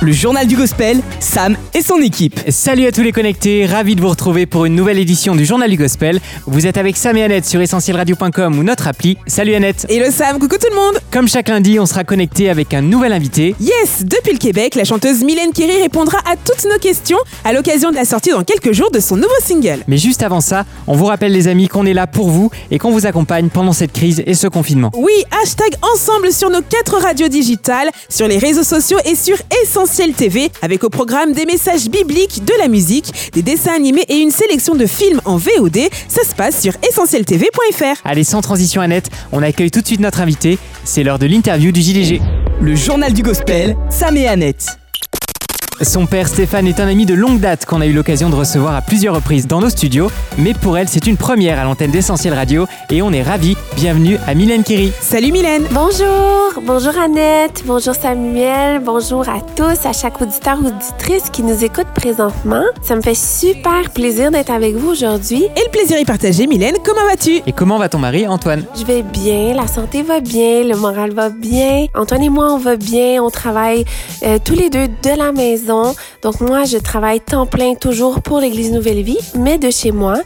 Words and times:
Le 0.00 0.12
journal 0.12 0.46
du 0.46 0.54
gospel, 0.56 1.00
Sam 1.18 1.56
et 1.74 1.82
son 1.82 1.96
équipe. 1.96 2.38
Salut 2.50 2.86
à 2.86 2.92
tous 2.92 3.02
les 3.02 3.10
connectés, 3.10 3.66
ravi 3.66 3.96
de 3.96 4.00
vous 4.00 4.10
retrouver 4.10 4.46
pour 4.46 4.64
une 4.64 4.76
nouvelle 4.76 5.00
édition 5.00 5.34
du 5.34 5.44
Journal 5.44 5.68
du 5.68 5.76
Gospel. 5.76 6.20
Vous 6.46 6.68
êtes 6.68 6.76
avec 6.76 6.96
Sam 6.96 7.16
et 7.16 7.24
Annette 7.24 7.44
sur 7.44 7.60
essentielradio.com 7.60 8.60
ou 8.60 8.62
notre 8.62 8.86
appli. 8.86 9.18
Salut 9.26 9.56
Annette. 9.56 9.86
Et 9.88 9.98
le 9.98 10.12
Sam, 10.12 10.38
coucou 10.38 10.54
tout 10.54 10.68
le 10.70 10.76
monde 10.76 11.00
Comme 11.10 11.26
chaque 11.26 11.48
lundi, 11.48 11.80
on 11.80 11.86
sera 11.86 12.04
connecté 12.04 12.48
avec 12.48 12.74
un 12.74 12.80
nouvel 12.80 13.12
invité. 13.12 13.56
Yes 13.58 14.04
Depuis 14.04 14.34
le 14.34 14.38
Québec, 14.38 14.76
la 14.76 14.84
chanteuse 14.84 15.24
Mylène 15.24 15.50
Kerry 15.52 15.82
répondra 15.82 16.18
à 16.18 16.36
toutes 16.36 16.64
nos 16.70 16.78
questions 16.78 17.18
à 17.44 17.52
l'occasion 17.52 17.90
de 17.90 17.96
la 17.96 18.04
sortie 18.04 18.30
dans 18.30 18.44
quelques 18.44 18.72
jours 18.72 18.92
de 18.92 19.00
son 19.00 19.16
nouveau 19.16 19.28
single. 19.42 19.82
Mais 19.88 19.98
juste 19.98 20.22
avant 20.22 20.40
ça, 20.40 20.64
on 20.86 20.94
vous 20.94 21.06
rappelle 21.06 21.32
les 21.32 21.48
amis 21.48 21.66
qu'on 21.66 21.86
est 21.86 21.94
là 21.94 22.06
pour 22.06 22.28
vous 22.30 22.52
et 22.70 22.78
qu'on 22.78 22.92
vous 22.92 23.06
accompagne 23.06 23.48
pendant 23.48 23.72
cette 23.72 23.92
crise 23.92 24.22
et 24.24 24.34
ce 24.34 24.46
confinement. 24.46 24.92
Oui, 24.94 25.24
hashtag 25.42 25.72
ensemble 25.92 26.30
sur 26.32 26.50
nos 26.50 26.62
quatre 26.62 26.98
radios 27.02 27.28
digitales, 27.28 27.90
sur 28.08 28.28
les 28.28 28.38
réseaux 28.38 28.62
sociaux 28.62 28.98
et 29.04 29.16
sur 29.16 29.36
Essentiel 29.64 29.87
TV, 30.16 30.50
avec 30.62 30.84
au 30.84 30.90
programme 30.90 31.32
des 31.32 31.46
messages 31.46 31.88
bibliques, 31.88 32.44
de 32.44 32.52
la 32.58 32.68
musique, 32.68 33.30
des 33.32 33.42
dessins 33.42 33.74
animés 33.74 34.04
et 34.08 34.16
une 34.16 34.30
sélection 34.30 34.74
de 34.74 34.86
films 34.86 35.20
en 35.24 35.36
VOD. 35.36 35.78
Ça 36.08 36.24
se 36.24 36.34
passe 36.34 36.60
sur 36.60 36.74
essentieltv.fr. 36.88 38.00
Allez, 38.04 38.24
sans 38.24 38.40
transition 38.40 38.80
Annette, 38.80 39.10
on 39.32 39.42
accueille 39.42 39.70
tout 39.70 39.80
de 39.80 39.86
suite 39.86 40.00
notre 40.00 40.20
invité. 40.20 40.58
C'est 40.84 41.02
l'heure 41.02 41.18
de 41.18 41.26
l'interview 41.26 41.72
du 41.72 41.80
JDG. 41.80 42.20
Le 42.60 42.74
journal 42.74 43.12
du 43.12 43.22
gospel, 43.22 43.76
Sam 43.90 44.16
et 44.16 44.28
Annette. 44.28 44.78
Son 45.82 46.06
père 46.06 46.26
Stéphane 46.26 46.66
est 46.66 46.80
un 46.80 46.88
ami 46.88 47.06
de 47.06 47.14
longue 47.14 47.38
date 47.38 47.64
qu'on 47.64 47.80
a 47.80 47.86
eu 47.86 47.92
l'occasion 47.92 48.30
de 48.30 48.34
recevoir 48.34 48.74
à 48.74 48.82
plusieurs 48.82 49.14
reprises 49.14 49.46
dans 49.46 49.60
nos 49.60 49.70
studios, 49.70 50.10
mais 50.36 50.52
pour 50.52 50.76
elle 50.76 50.88
c'est 50.88 51.06
une 51.06 51.16
première 51.16 51.60
à 51.60 51.64
l'antenne 51.64 51.92
d'Essentiel 51.92 52.34
Radio 52.34 52.66
et 52.90 53.00
on 53.00 53.12
est 53.12 53.22
ravis. 53.22 53.56
Bienvenue 53.76 54.18
à 54.26 54.34
Mylène 54.34 54.64
Kerry. 54.64 54.92
Salut 55.00 55.30
Mylène 55.30 55.66
Bonjour, 55.70 56.60
bonjour 56.64 56.98
Annette, 56.98 57.62
bonjour 57.64 57.94
Samuel, 57.94 58.80
bonjour 58.80 59.28
à 59.28 59.40
tous, 59.54 59.86
à 59.86 59.92
chaque 59.92 60.20
auditeur 60.20 60.58
ou 60.60 60.66
auditrice 60.66 61.30
qui 61.30 61.44
nous 61.44 61.62
écoute 61.62 61.86
présentement. 61.94 62.64
Ça 62.82 62.96
me 62.96 63.00
fait 63.00 63.14
super 63.14 63.90
plaisir 63.94 64.32
d'être 64.32 64.50
avec 64.50 64.74
vous 64.74 64.90
aujourd'hui. 64.90 65.44
Et 65.44 65.64
le 65.64 65.70
plaisir 65.70 65.96
est 65.96 66.04
partagé, 66.04 66.48
Mylène, 66.48 66.74
comment 66.84 67.06
vas-tu? 67.08 67.40
Et 67.46 67.52
comment 67.52 67.78
va 67.78 67.88
ton 67.88 67.98
mari 67.98 68.26
Antoine? 68.26 68.64
Je 68.76 68.84
vais 68.84 69.02
bien, 69.02 69.54
la 69.54 69.68
santé 69.68 70.02
va 70.02 70.18
bien, 70.18 70.64
le 70.64 70.76
moral 70.76 71.12
va 71.12 71.28
bien. 71.28 71.86
Antoine 71.94 72.24
et 72.24 72.30
moi, 72.30 72.52
on 72.52 72.58
va 72.58 72.74
bien, 72.74 73.22
on 73.22 73.30
travaille 73.30 73.84
euh, 74.24 74.38
tous 74.44 74.54
les 74.54 74.70
deux 74.70 74.88
de 74.88 75.16
la 75.16 75.30
maison. 75.30 75.67
Donc 76.22 76.40
moi, 76.40 76.64
je 76.64 76.78
travaille 76.78 77.20
temps 77.20 77.46
plein 77.46 77.74
toujours 77.74 78.22
pour 78.22 78.40
l'Église 78.40 78.72
Nouvelle 78.72 79.02
Vie, 79.02 79.18
mais 79.34 79.58
de 79.58 79.70
chez 79.70 79.92
moi. 79.92 80.16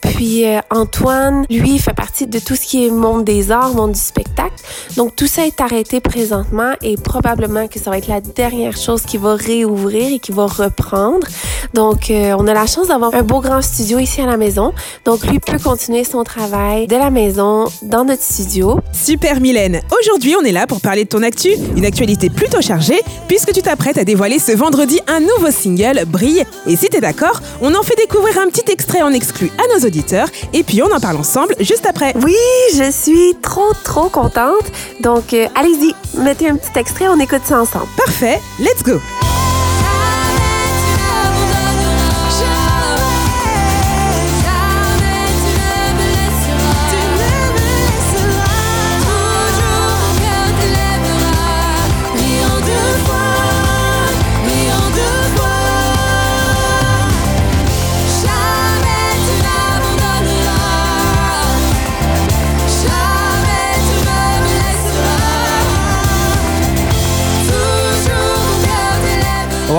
Puis 0.00 0.46
euh, 0.46 0.60
Antoine, 0.70 1.44
lui, 1.50 1.78
fait 1.78 1.94
partie 1.94 2.09
de 2.26 2.38
tout 2.38 2.56
ce 2.56 2.62
qui 2.62 2.86
est 2.86 2.90
monde 2.90 3.24
des 3.24 3.50
arts, 3.50 3.74
monde 3.74 3.92
du 3.92 4.00
spectacle. 4.00 4.54
Donc 4.96 5.16
tout 5.16 5.26
ça 5.26 5.46
est 5.46 5.60
arrêté 5.60 6.00
présentement 6.00 6.72
et 6.82 6.96
probablement 6.96 7.68
que 7.68 7.78
ça 7.78 7.90
va 7.90 7.98
être 7.98 8.08
la 8.08 8.20
dernière 8.20 8.76
chose 8.76 9.02
qui 9.02 9.16
va 9.16 9.34
réouvrir 9.34 10.12
et 10.12 10.18
qui 10.18 10.32
va 10.32 10.46
reprendre. 10.46 11.26
Donc 11.74 12.10
euh, 12.10 12.34
on 12.38 12.46
a 12.46 12.54
la 12.54 12.66
chance 12.66 12.88
d'avoir 12.88 13.14
un 13.14 13.22
beau 13.22 13.40
grand 13.40 13.62
studio 13.62 13.98
ici 13.98 14.20
à 14.20 14.26
la 14.26 14.36
maison. 14.36 14.72
Donc 15.04 15.26
lui 15.26 15.38
peut 15.38 15.58
continuer 15.58 16.04
son 16.04 16.24
travail 16.24 16.86
de 16.86 16.96
la 16.96 17.10
maison 17.10 17.66
dans 17.82 18.04
notre 18.04 18.22
studio. 18.22 18.78
Super 18.92 19.40
Mylène 19.40 19.80
Aujourd'hui, 20.00 20.34
on 20.40 20.44
est 20.44 20.52
là 20.52 20.66
pour 20.66 20.80
parler 20.80 21.04
de 21.04 21.08
ton 21.08 21.22
actu, 21.22 21.50
une 21.76 21.84
actualité 21.84 22.30
plutôt 22.30 22.60
chargée, 22.60 23.00
puisque 23.28 23.52
tu 23.52 23.62
t'apprêtes 23.62 23.98
à 23.98 24.04
dévoiler 24.04 24.38
ce 24.38 24.52
vendredi 24.52 25.00
un 25.06 25.20
nouveau 25.20 25.50
single, 25.50 26.04
Brille. 26.06 26.44
Et 26.66 26.76
si 26.76 26.86
t'es 26.86 27.00
d'accord, 27.00 27.40
on 27.60 27.74
en 27.74 27.82
fait 27.82 27.96
découvrir 27.96 28.38
un 28.38 28.48
petit 28.48 28.70
extrait 28.70 29.02
en 29.02 29.12
exclu 29.12 29.50
à 29.58 29.78
nos 29.78 29.86
auditeurs, 29.86 30.28
et 30.52 30.62
puis 30.62 30.82
on 30.82 30.92
en 30.94 31.00
parle 31.00 31.16
ensemble 31.16 31.54
juste 31.60 31.86
après. 31.86 32.09
Oui, 32.16 32.36
je 32.74 32.90
suis 32.90 33.36
trop 33.42 33.72
trop 33.84 34.08
contente. 34.08 34.64
Donc 35.00 35.32
euh, 35.32 35.46
allez-y, 35.54 35.94
mettez 36.18 36.48
un 36.48 36.56
petit 36.56 36.78
extrait, 36.78 37.08
on 37.08 37.18
écoute 37.18 37.42
ça 37.44 37.60
ensemble. 37.60 37.88
Parfait, 37.96 38.40
let's 38.58 38.82
go 38.82 39.00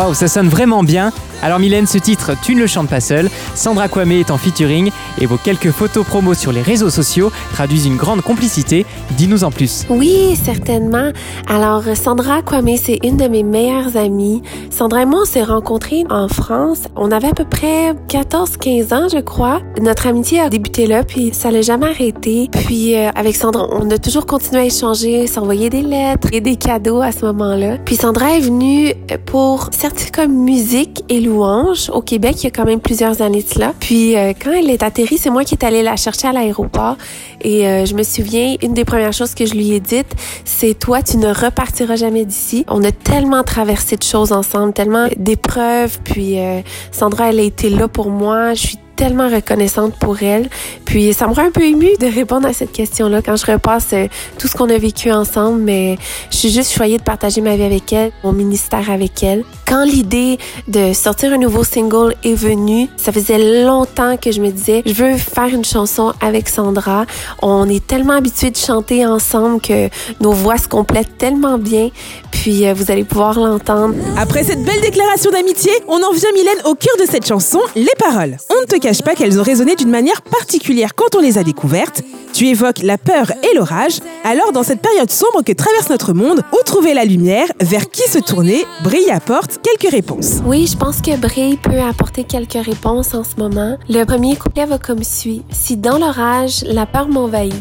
Waouh, 0.02 0.16
ça 0.16 0.28
sonne 0.28 0.50
vraiment 0.50 0.84
bien. 0.84 1.12
Alors 1.44 1.60
Mylène, 1.60 1.88
ce 1.88 1.98
titre, 1.98 2.34
tu 2.44 2.54
ne 2.54 2.60
le 2.62 2.68
chantes 2.68 2.90
pas 2.90 3.00
seul. 3.00 3.30
Sandra 3.56 3.88
Kwame 3.88 4.12
est 4.12 4.30
en 4.30 4.38
featuring 4.38 4.92
et 5.20 5.26
vos 5.26 5.38
quelques 5.38 5.72
photos 5.72 6.06
promos 6.06 6.36
sur 6.36 6.52
les 6.52 6.62
réseaux 6.62 6.92
sociaux 6.92 7.32
traduisent 7.54 7.88
une 7.88 7.98
grande 7.98 8.22
complicité. 8.22 8.86
Dis-nous 9.18 9.44
en 9.44 9.52
plus. 9.52 9.86
Oui, 9.90 10.38
certainement. 10.42 11.12
Alors, 11.48 11.84
Sandra 11.96 12.44
Kwame, 12.44 12.78
c'est 12.78 13.00
une 13.04 13.18
de 13.18 13.28
mes 13.28 13.44
meilleures 13.44 13.98
amies. 13.98 14.44
Sandra 14.70 15.02
et 15.02 15.06
moi, 15.06 15.22
on 15.24 15.26
s'est 15.26 15.44
rencontrés 15.44 16.04
en 16.10 16.28
France. 16.28 16.84
On 16.96 17.12
avait 17.12 17.30
à 17.30 17.34
peu 17.34 17.46
près 17.46 17.94
14-15 18.10 18.94
ans, 18.94 19.08
je 19.12 19.20
crois. 19.20 19.62
Notre 19.82 20.08
amitié 20.08 20.40
a 20.40 20.50
débuté 20.50 20.86
là, 20.86 21.04
puis 21.04 21.32
ça 21.34 21.50
l'a 21.50 21.62
jamais 21.62 21.88
arrêté. 21.88 22.50
Puis, 22.52 22.96
euh, 22.96 23.10
avec 23.16 23.36
Sandra, 23.36 23.68
on 23.72 23.90
a 23.90 23.98
toujours 23.98 24.28
continué 24.28 24.62
à 24.62 24.66
échanger, 24.66 25.26
s'envoyer 25.26 25.70
des 25.70 25.82
lettres 25.82 26.28
et 26.32 26.42
des 26.42 26.56
cadeaux 26.56 27.02
à 27.02 27.12
ce 27.12 27.26
moment-là. 27.26 27.78
Puis, 27.84 27.96
Sandra 27.96 28.38
est 28.38 28.42
venue 28.42 28.94
pour 29.26 29.70
certificat 29.72 30.28
musique 30.28 31.04
et 31.10 31.20
louange 31.32 31.90
au 31.90 32.02
Québec 32.02 32.36
il 32.40 32.44
y 32.46 32.48
a 32.48 32.52
quand 32.52 32.66
même 32.66 32.80
plusieurs 32.80 33.22
années 33.22 33.44
de 33.44 33.48
cela. 33.48 33.74
Puis, 33.80 34.18
euh, 34.18 34.34
quand 34.40 34.52
elle 34.52 34.70
est 34.70 34.84
atterrie, 34.84 35.18
c'est 35.18 35.30
moi 35.30 35.44
qui 35.44 35.56
est 35.56 35.64
allée 35.64 35.84
la 35.84 35.96
chercher 35.96 36.28
à 36.28 36.34
l'aéroport. 36.34 36.98
Et 37.42 37.68
euh, 37.68 37.86
je 37.86 37.96
me 37.96 38.04
souviens, 38.04 38.56
une 38.62 38.74
des 38.74 38.86
premières 38.86 39.14
choses 39.14 39.34
que 39.34 39.46
je 39.46 39.54
lui 39.54 39.72
ai 39.72 39.80
dites, 39.80 40.14
c'est 40.46 40.78
toi, 40.78 41.02
tu 41.02 41.18
ne 41.18 41.34
repartiras 41.34 41.96
jamais 41.96 42.26
d'ici. 42.26 42.66
On 42.68 42.84
a 42.84 42.92
tellement 42.92 43.44
traversé 43.44 43.96
de 43.96 44.04
choses 44.04 44.32
ensemble, 44.32 44.74
tellement 44.74 45.08
d'épreuves. 45.18 46.00
Puis 46.04 46.40
euh, 46.40 46.62
Sandra, 46.92 47.30
elle 47.30 47.40
a 47.40 47.44
été 47.44 47.70
là 47.70 47.88
pour 47.88 48.10
moi. 48.10 48.54
Je 48.54 48.62
suis 48.62 48.78
tellement 49.02 49.30
reconnaissante 49.30 49.96
pour 49.96 50.22
elle. 50.22 50.48
Puis 50.86 51.12
ça 51.16 51.26
me 51.26 51.34
rend 51.34 51.48
un 51.48 51.50
peu 51.50 51.64
émue 51.64 51.98
de 52.00 52.06
répondre 52.06 52.48
à 52.48 52.54
cette 52.54 52.72
question-là 52.72 53.24
quand 53.24 53.36
je 53.36 53.52
repasse 53.52 53.94
euh, 53.94 54.06
tout 54.38 54.48
ce 54.48 54.56
qu'on 54.56 54.70
a 54.70 54.78
vécu 54.78 55.12
ensemble, 55.12 55.60
mais 55.60 55.98
je 56.30 56.38
suis 56.38 56.52
juste 56.52 56.72
choyée 56.72 57.00
de 57.00 57.04
partager 57.04 57.42
ma 57.42 57.56
vie 57.56 57.64
avec 57.64 57.92
elle, 57.94 58.12
mon 58.24 58.32
ministère 58.32 58.92
avec 58.92 59.24
elle. 59.24 59.44
Quand 59.66 59.86
l'idée 59.86 60.38
de 60.68 60.94
sortir 60.94 61.34
un 61.34 61.40
nouveau 61.40 61.64
single 61.64 62.14
est 62.24 62.36
venue, 62.36 62.90
ça 62.96 63.12
faisait 63.12 63.64
longtemps 63.64 64.18
que 64.18 64.32
je 64.32 64.40
me 64.40 64.52
disais, 64.52 64.84
je 64.86 64.94
veux 64.94 65.18
faire 65.18 65.48
une 65.48 65.66
chanson 65.66 66.14
avec 66.22 66.48
Sandra. 66.48 67.06
On 67.42 67.68
est 67.70 67.88
tellement 67.88 68.14
habitués 68.14 68.52
de 68.52 68.58
chanter 68.58 69.08
ensemble 69.08 69.62
que 69.62 69.90
nos 70.20 70.34
voix 70.34 70.58
se 70.60 70.68
complètent 70.68 71.18
tellement 71.18 71.58
bien. 71.58 71.90
Puis 72.32 72.68
euh, 72.68 72.74
vous 72.76 72.92
allez 72.92 73.04
pouvoir 73.04 73.40
l'entendre. 73.40 73.96
Après 74.18 74.44
cette 74.44 74.64
belle 74.64 74.82
déclaration 74.82 75.32
d'amitié, 75.32 75.72
on 75.88 76.04
en 76.04 76.12
vient 76.12 76.32
Mylène 76.34 76.62
au 76.66 76.76
cœur 76.76 76.96
de 77.00 77.10
cette 77.10 77.26
chanson, 77.26 77.62
les 77.76 77.96
paroles. 77.98 78.38
On 78.50 78.62
ne 78.62 78.66
te 78.66 78.76
cache 78.92 79.04
pas 79.04 79.16
qu'elles 79.16 79.40
ont 79.40 79.44
résonné 79.44 79.78
d'une 79.78 79.90
manière 79.90 80.22
particulière 80.22 80.96
quand 80.96 81.16
on 81.16 81.22
les 81.22 81.38
a 81.38 81.44
découvertes. 81.44 82.02
Tu 82.34 82.48
évoques 82.48 82.84
la 82.84 82.98
peur 82.98 83.32
et 83.42 83.56
l'orage. 83.56 84.00
Alors 84.26 84.52
dans 84.52 84.64
cette 84.64 84.82
période 84.82 85.10
sombre 85.10 85.44
que 85.46 85.54
traverse 85.54 85.90
notre 85.90 86.12
monde, 86.12 86.42
où 86.52 86.58
trouver 86.66 86.94
la 86.94 87.06
lumière, 87.06 87.48
vers 87.62 87.90
qui 87.90 88.02
se 88.10 88.20
tourner, 88.20 88.66
Brille 88.84 89.10
apporte 89.10 89.62
quelques 89.62 89.90
réponses. 89.90 90.42
Oui, 90.46 90.68
je 90.68 90.76
pense 90.76 91.00
que 91.00 91.16
Brille 91.16 91.56
peut 91.56 91.80
apporter 91.80 92.26
quelques 92.26 92.66
réponses 92.66 93.14
en 93.14 93.24
ce 93.24 93.38
moment. 93.38 93.78
Le 93.88 94.04
premier 94.04 94.36
couplet 94.36 94.66
va 94.66 94.78
comme 94.78 95.06
suit. 95.06 95.44
Si 95.52 95.78
dans 95.78 95.98
l'orage, 95.98 96.66
la 96.66 96.86
peur 96.86 97.08
m'envahit, 97.08 97.56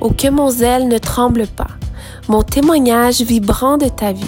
ou 0.00 0.08
que 0.08 0.30
mon 0.30 0.50
zèle 0.50 0.88
ne 0.88 0.98
tremble 0.98 1.46
pas, 1.46 1.70
mon 2.26 2.42
témoignage 2.42 3.20
vibrant 3.20 3.78
de 3.78 3.88
ta 3.88 4.10
vie 4.10 4.24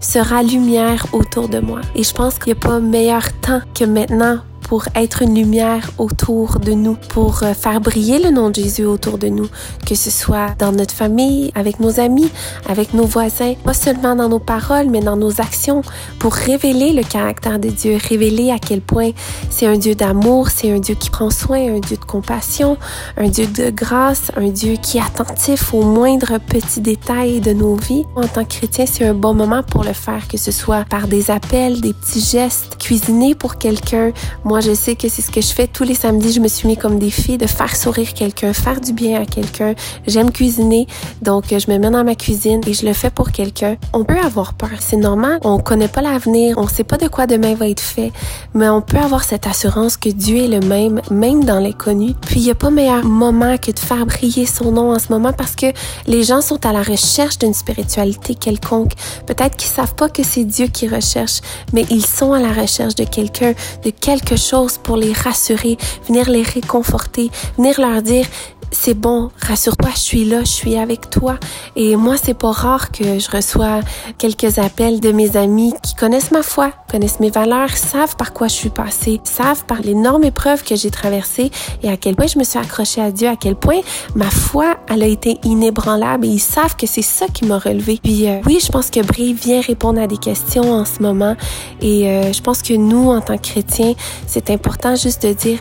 sera 0.00 0.42
lumière 0.42 1.06
autour 1.12 1.48
de 1.48 1.60
moi. 1.60 1.80
Et 1.94 2.02
je 2.02 2.12
pense 2.12 2.40
qu'il 2.40 2.54
n'y 2.54 2.58
a 2.58 2.68
pas 2.68 2.80
meilleur 2.80 3.22
temps 3.40 3.60
que 3.72 3.84
maintenant 3.84 4.40
pour 4.72 4.86
être 4.94 5.20
une 5.20 5.34
lumière 5.34 5.90
autour 5.98 6.58
de 6.58 6.72
nous, 6.72 6.94
pour 7.10 7.42
euh, 7.42 7.52
faire 7.52 7.82
briller 7.82 8.18
le 8.18 8.30
nom 8.30 8.48
de 8.48 8.54
Jésus 8.54 8.86
autour 8.86 9.18
de 9.18 9.28
nous, 9.28 9.46
que 9.86 9.94
ce 9.94 10.08
soit 10.08 10.54
dans 10.58 10.72
notre 10.72 10.94
famille, 10.94 11.52
avec 11.54 11.78
nos 11.78 12.00
amis, 12.00 12.30
avec 12.66 12.94
nos 12.94 13.04
voisins, 13.04 13.52
pas 13.66 13.74
seulement 13.74 14.16
dans 14.16 14.30
nos 14.30 14.38
paroles, 14.38 14.88
mais 14.88 15.02
dans 15.02 15.18
nos 15.18 15.42
actions, 15.42 15.82
pour 16.18 16.32
révéler 16.32 16.94
le 16.94 17.02
caractère 17.02 17.58
de 17.58 17.68
Dieu, 17.68 17.98
révéler 18.08 18.50
à 18.50 18.58
quel 18.58 18.80
point 18.80 19.10
c'est 19.50 19.66
un 19.66 19.76
Dieu 19.76 19.94
d'amour, 19.94 20.48
c'est 20.48 20.70
un 20.70 20.78
Dieu 20.78 20.94
qui 20.94 21.10
prend 21.10 21.28
soin, 21.28 21.76
un 21.76 21.80
Dieu 21.80 21.98
de 21.98 22.04
compassion, 22.06 22.78
un 23.18 23.28
Dieu 23.28 23.46
de 23.48 23.68
grâce, 23.68 24.32
un 24.38 24.48
Dieu 24.48 24.76
qui 24.80 24.96
est 24.96 25.02
attentif 25.02 25.74
aux 25.74 25.82
moindres 25.82 26.40
petits 26.40 26.80
détails 26.80 27.42
de 27.42 27.52
nos 27.52 27.74
vies. 27.74 28.06
En 28.16 28.26
tant 28.26 28.42
que 28.46 28.54
chrétien, 28.54 28.86
c'est 28.86 29.04
un 29.04 29.12
bon 29.12 29.34
moment 29.34 29.62
pour 29.62 29.84
le 29.84 29.92
faire, 29.92 30.26
que 30.28 30.38
ce 30.38 30.50
soit 30.50 30.86
par 30.88 31.08
des 31.08 31.30
appels, 31.30 31.82
des 31.82 31.92
petits 31.92 32.22
gestes, 32.22 32.78
cuisiner 32.78 33.34
pour 33.34 33.58
quelqu'un. 33.58 34.12
Moi, 34.44 34.61
je 34.62 34.74
sais 34.74 34.94
que 34.94 35.08
c'est 35.08 35.22
ce 35.22 35.30
que 35.30 35.40
je 35.40 35.52
fais 35.52 35.66
tous 35.66 35.82
les 35.82 35.94
samedis. 35.94 36.32
Je 36.32 36.40
me 36.40 36.48
suis 36.48 36.68
mis 36.68 36.76
comme 36.76 36.98
défi 36.98 37.36
de 37.36 37.46
faire 37.46 37.74
sourire 37.74 38.14
quelqu'un, 38.14 38.52
faire 38.52 38.80
du 38.80 38.92
bien 38.92 39.20
à 39.20 39.26
quelqu'un. 39.26 39.74
J'aime 40.06 40.30
cuisiner, 40.30 40.86
donc 41.20 41.46
je 41.50 41.70
me 41.70 41.78
mets 41.78 41.90
dans 41.90 42.04
ma 42.04 42.14
cuisine 42.14 42.60
et 42.66 42.72
je 42.72 42.86
le 42.86 42.92
fais 42.92 43.10
pour 43.10 43.32
quelqu'un. 43.32 43.76
On 43.92 44.04
peut 44.04 44.18
avoir 44.18 44.54
peur, 44.54 44.70
c'est 44.78 44.96
normal. 44.96 45.40
On 45.42 45.58
connaît 45.58 45.88
pas 45.88 46.00
l'avenir, 46.00 46.58
on 46.58 46.68
sait 46.68 46.84
pas 46.84 46.96
de 46.96 47.08
quoi 47.08 47.26
demain 47.26 47.54
va 47.54 47.68
être 47.68 47.80
fait, 47.80 48.12
mais 48.54 48.68
on 48.68 48.80
peut 48.80 48.98
avoir 48.98 49.24
cette 49.24 49.46
assurance 49.46 49.96
que 49.96 50.08
Dieu 50.08 50.44
est 50.44 50.48
le 50.48 50.60
même, 50.60 51.00
même 51.10 51.44
dans 51.44 51.58
l'inconnu. 51.58 52.14
Puis 52.20 52.40
il 52.40 52.46
y 52.46 52.50
a 52.50 52.54
pas 52.54 52.70
meilleur 52.70 53.04
moment 53.04 53.56
que 53.58 53.72
de 53.72 53.78
faire 53.78 54.06
briller 54.06 54.46
son 54.46 54.70
nom 54.70 54.92
en 54.92 54.98
ce 54.98 55.08
moment 55.10 55.32
parce 55.32 55.56
que 55.56 55.66
les 56.06 56.22
gens 56.22 56.40
sont 56.40 56.64
à 56.64 56.72
la 56.72 56.82
recherche 56.82 57.38
d'une 57.38 57.54
spiritualité 57.54 58.36
quelconque. 58.36 58.92
Peut-être 59.26 59.56
qu'ils 59.56 59.70
savent 59.70 59.96
pas 59.96 60.08
que 60.08 60.22
c'est 60.22 60.44
Dieu 60.44 60.68
qui 60.68 60.86
recherche, 60.86 61.40
mais 61.72 61.84
ils 61.90 62.06
sont 62.06 62.32
à 62.32 62.40
la 62.40 62.52
recherche 62.52 62.94
de 62.94 63.04
quelqu'un, 63.04 63.54
de 63.84 63.90
quelque 63.90 64.36
chose 64.36 64.51
pour 64.82 64.96
les 64.96 65.12
rassurer, 65.12 65.78
venir 66.06 66.28
les 66.28 66.42
réconforter, 66.42 67.30
venir 67.56 67.80
leur 67.80 68.02
dire 68.02 68.26
c'est 68.72 68.94
bon, 68.94 69.30
rassure-toi, 69.46 69.90
je 69.94 70.00
suis 70.00 70.24
là, 70.24 70.40
je 70.40 70.50
suis 70.50 70.76
avec 70.76 71.10
toi. 71.10 71.38
Et 71.76 71.94
moi, 71.96 72.16
c'est 72.20 72.34
pas 72.34 72.50
rare 72.50 72.90
que 72.90 73.18
je 73.18 73.30
reçois 73.30 73.80
quelques 74.18 74.58
appels 74.58 74.98
de 74.98 75.12
mes 75.12 75.36
amis 75.36 75.74
qui 75.82 75.94
connaissent 75.94 76.32
ma 76.32 76.42
foi, 76.42 76.72
connaissent 76.90 77.20
mes 77.20 77.30
valeurs, 77.30 77.70
savent 77.70 78.16
par 78.16 78.32
quoi 78.32 78.48
je 78.48 78.54
suis 78.54 78.70
passée, 78.70 79.20
savent 79.24 79.64
par 79.66 79.82
l'énorme 79.82 80.24
épreuve 80.24 80.64
que 80.64 80.74
j'ai 80.74 80.90
traversée 80.90 81.50
et 81.82 81.90
à 81.90 81.96
quel 81.96 82.16
point 82.16 82.26
je 82.26 82.38
me 82.38 82.44
suis 82.44 82.58
accrochée 82.58 83.02
à 83.02 83.10
Dieu, 83.10 83.28
à 83.28 83.36
quel 83.36 83.54
point 83.54 83.80
ma 84.14 84.30
foi, 84.30 84.78
elle 84.88 85.02
a 85.02 85.06
été 85.06 85.38
inébranlable 85.44 86.26
et 86.26 86.30
ils 86.30 86.38
savent 86.38 86.76
que 86.76 86.86
c'est 86.86 87.02
ça 87.02 87.26
qui 87.28 87.44
m'a 87.44 87.58
relevé. 87.58 88.00
Puis 88.02 88.28
euh, 88.28 88.40
oui, 88.46 88.58
je 88.64 88.72
pense 88.72 88.90
que 88.90 89.00
Brie 89.00 89.34
vient 89.34 89.60
répondre 89.60 90.00
à 90.00 90.06
des 90.06 90.18
questions 90.18 90.72
en 90.72 90.84
ce 90.84 91.02
moment 91.02 91.36
et 91.80 92.08
euh, 92.08 92.32
je 92.32 92.40
pense 92.40 92.62
que 92.62 92.74
nous, 92.74 93.10
en 93.10 93.20
tant 93.20 93.36
que 93.36 93.42
chrétiens, 93.42 93.94
c'est 94.26 94.50
important 94.50 94.96
juste 94.96 95.26
de 95.26 95.32
dire 95.34 95.58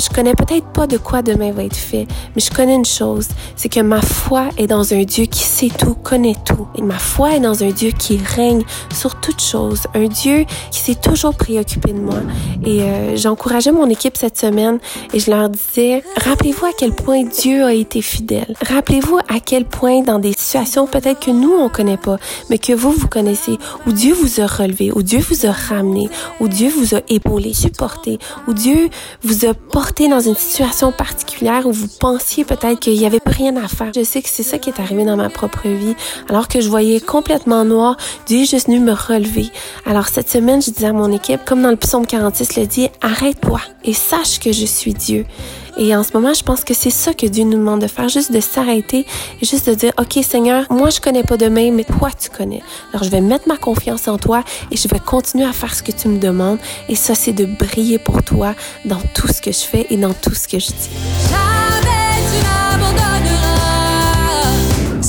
je 0.00 0.08
connais 0.08 0.34
peut-être 0.34 0.66
pas 0.66 0.86
de 0.86 0.96
quoi 0.96 1.22
demain 1.22 1.52
va 1.52 1.64
être 1.64 1.76
fait, 1.76 2.06
mais 2.34 2.42
je 2.42 2.50
connais 2.50 2.74
une 2.74 2.84
chose, 2.84 3.28
c'est 3.56 3.68
que 3.68 3.80
ma 3.80 4.00
foi 4.00 4.48
est 4.56 4.66
dans 4.66 4.94
un 4.94 5.02
Dieu 5.02 5.26
qui 5.26 5.44
sait 5.44 5.68
tout, 5.68 5.94
connaît 5.94 6.36
tout. 6.44 6.66
Et 6.76 6.82
ma 6.82 6.98
foi 6.98 7.36
est 7.36 7.40
dans 7.40 7.62
un 7.62 7.70
Dieu 7.70 7.90
qui 7.90 8.18
règne 8.18 8.62
sur 8.94 9.20
toutes 9.20 9.42
choses, 9.42 9.82
un 9.94 10.06
Dieu 10.06 10.44
qui 10.70 10.80
s'est 10.80 10.94
toujours 10.94 11.34
préoccupé 11.34 11.92
de 11.92 12.00
moi. 12.00 12.20
Et 12.64 12.82
euh, 12.82 13.16
j'encourageais 13.16 13.72
mon 13.72 13.88
équipe 13.88 14.16
cette 14.16 14.38
semaine 14.38 14.78
et 15.12 15.20
je 15.20 15.30
leur 15.30 15.48
disais, 15.50 16.02
rappelez-vous 16.16 16.66
à 16.66 16.72
quel 16.76 16.92
point 16.92 17.24
Dieu 17.24 17.64
a 17.64 17.72
été 17.72 18.00
fidèle. 18.02 18.54
Rappelez-vous 18.66 19.18
à 19.28 19.40
quel 19.44 19.64
point 19.64 20.02
dans 20.02 20.18
des 20.18 20.32
situations 20.32 20.86
peut-être 20.86 21.20
que 21.20 21.30
nous 21.30 21.52
on 21.52 21.68
connaît 21.68 21.96
pas, 21.96 22.16
mais 22.48 22.58
que 22.58 22.72
vous 22.72 22.92
vous 22.92 23.08
connaissez, 23.08 23.58
où 23.86 23.92
Dieu 23.92 24.14
vous 24.14 24.40
a 24.40 24.46
relevé, 24.46 24.92
où 24.92 25.02
Dieu 25.02 25.20
vous 25.20 25.46
a 25.46 25.52
ramené, 25.52 26.08
où 26.40 26.48
Dieu 26.48 26.70
vous 26.70 26.94
a 26.94 27.00
épaulé, 27.08 27.52
supporté, 27.52 28.18
où 28.48 28.54
Dieu 28.54 28.88
vous 29.22 29.44
a 29.44 29.54
porté 29.54 29.89
dans 30.08 30.20
une 30.20 30.36
situation 30.36 30.92
particulière 30.92 31.66
où 31.66 31.72
vous 31.72 31.88
pensiez 31.88 32.44
peut-être 32.44 32.80
qu'il 32.80 32.98
n'y 32.98 33.06
avait 33.06 33.20
rien 33.26 33.56
à 33.56 33.68
faire. 33.68 33.90
Je 33.94 34.02
sais 34.02 34.22
que 34.22 34.28
c'est 34.28 34.42
ça 34.42 34.58
qui 34.58 34.70
est 34.70 34.80
arrivé 34.80 35.04
dans 35.04 35.16
ma 35.16 35.28
propre 35.28 35.68
vie. 35.68 35.94
Alors 36.28 36.48
que 36.48 36.60
je 36.60 36.68
voyais 36.68 37.00
complètement 37.00 37.64
noir, 37.64 37.96
Dieu 38.26 38.42
est 38.42 38.50
juste 38.50 38.66
venu 38.66 38.80
me 38.80 38.92
relever. 38.92 39.50
Alors 39.84 40.08
cette 40.08 40.30
semaine, 40.30 40.62
je 40.62 40.70
disais 40.70 40.86
à 40.86 40.92
mon 40.92 41.12
équipe, 41.12 41.44
comme 41.44 41.62
dans 41.62 41.70
le 41.70 41.76
psaume 41.76 42.06
46 42.06 42.56
le 42.56 42.66
dit, 42.66 42.88
arrête-toi 43.00 43.60
et 43.84 43.92
sache 43.92 44.38
que 44.38 44.52
je 44.52 44.64
suis 44.64 44.94
Dieu. 44.94 45.26
Et 45.80 45.96
en 45.96 46.02
ce 46.02 46.12
moment, 46.12 46.34
je 46.34 46.42
pense 46.42 46.62
que 46.62 46.74
c'est 46.74 46.90
ça 46.90 47.14
que 47.14 47.26
Dieu 47.26 47.42
nous 47.44 47.56
demande 47.56 47.80
de 47.80 47.86
faire, 47.86 48.10
juste 48.10 48.30
de 48.32 48.40
s'arrêter 48.40 49.06
et 49.40 49.46
juste 49.46 49.66
de 49.66 49.74
dire, 49.74 49.92
OK 49.98 50.22
Seigneur, 50.22 50.66
moi 50.68 50.90
je 50.90 51.00
connais 51.00 51.22
pas 51.22 51.38
demain, 51.38 51.70
mais 51.72 51.84
toi 51.84 52.10
tu 52.16 52.28
connais. 52.28 52.62
Alors 52.92 53.02
je 53.02 53.10
vais 53.10 53.22
mettre 53.22 53.48
ma 53.48 53.56
confiance 53.56 54.06
en 54.06 54.18
toi 54.18 54.44
et 54.70 54.76
je 54.76 54.86
vais 54.88 55.00
continuer 55.00 55.46
à 55.46 55.52
faire 55.52 55.74
ce 55.74 55.82
que 55.82 55.92
tu 55.92 56.08
me 56.08 56.18
demandes. 56.18 56.58
Et 56.90 56.94
ça, 56.94 57.14
c'est 57.14 57.32
de 57.32 57.46
briller 57.46 57.98
pour 57.98 58.22
toi 58.22 58.54
dans 58.84 59.00
tout 59.14 59.28
ce 59.28 59.40
que 59.40 59.52
je 59.52 59.60
fais 59.60 59.86
et 59.88 59.96
dans 59.96 60.12
tout 60.12 60.34
ce 60.34 60.46
que 60.46 60.58
je 60.58 60.66
dis. 60.66 61.49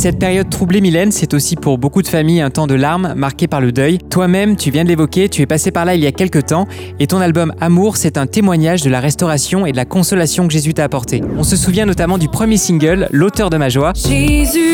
Cette 0.01 0.17
période 0.17 0.49
troublée, 0.49 0.81
Mylène, 0.81 1.11
c'est 1.11 1.35
aussi 1.35 1.55
pour 1.55 1.77
beaucoup 1.77 2.01
de 2.01 2.07
familles 2.07 2.41
un 2.41 2.49
temps 2.49 2.65
de 2.65 2.73
larmes 2.73 3.13
marqué 3.15 3.47
par 3.47 3.61
le 3.61 3.71
deuil. 3.71 3.99
Toi-même, 3.99 4.55
tu 4.55 4.71
viens 4.71 4.83
de 4.83 4.89
l'évoquer, 4.89 5.29
tu 5.29 5.43
es 5.43 5.45
passé 5.45 5.69
par 5.69 5.85
là 5.85 5.93
il 5.93 6.01
y 6.01 6.07
a 6.07 6.11
quelques 6.11 6.47
temps, 6.47 6.67
et 6.99 7.05
ton 7.05 7.21
album 7.21 7.53
Amour, 7.61 7.97
c'est 7.97 8.17
un 8.17 8.25
témoignage 8.25 8.81
de 8.81 8.89
la 8.89 8.99
restauration 8.99 9.67
et 9.67 9.71
de 9.71 9.77
la 9.77 9.85
consolation 9.85 10.47
que 10.47 10.53
Jésus 10.53 10.73
t'a 10.73 10.85
apporté. 10.85 11.21
On 11.37 11.43
se 11.43 11.55
souvient 11.55 11.85
notamment 11.85 12.17
du 12.17 12.29
premier 12.29 12.57
single, 12.57 13.09
L'auteur 13.11 13.51
de 13.51 13.57
ma 13.57 13.69
joie. 13.69 13.93
Jésus, 13.93 14.73